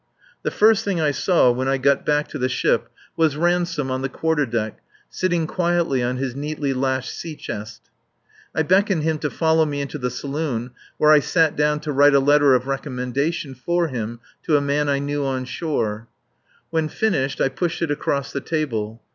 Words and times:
The 0.41 0.49
first 0.49 0.83
thing 0.83 0.99
I 0.99 1.11
saw 1.11 1.51
when 1.51 1.67
I 1.67 1.77
got 1.77 2.07
back 2.07 2.27
to 2.29 2.39
the 2.39 2.49
ship 2.49 2.89
was 3.15 3.37
Ransome 3.37 3.91
on 3.91 4.01
the 4.01 4.09
quarter 4.09 4.47
deck 4.47 4.79
sitting 5.11 5.45
quietly 5.45 6.01
on 6.01 6.17
his 6.17 6.35
neatly 6.35 6.73
lashed 6.73 7.13
sea 7.15 7.35
chest. 7.35 7.83
I 8.55 8.63
beckoned 8.63 9.03
him 9.03 9.19
to 9.19 9.29
follow 9.29 9.63
me 9.63 9.79
into 9.79 9.99
the 9.99 10.09
saloon 10.09 10.71
where 10.97 11.11
I 11.11 11.19
sat 11.19 11.55
down 11.55 11.81
to 11.81 11.91
write 11.91 12.15
a 12.15 12.19
letter 12.19 12.55
of 12.55 12.65
recommendation 12.65 13.53
for 13.53 13.89
him 13.89 14.19
to 14.41 14.57
a 14.57 14.59
man 14.61 14.89
I 14.89 14.97
knew 14.97 15.23
on 15.23 15.45
shore. 15.45 16.07
When 16.71 16.87
finished 16.89 17.39
I 17.39 17.49
pushed 17.49 17.83
it 17.83 17.91
across 17.91 18.31
the 18.33 18.41
table. 18.41 19.03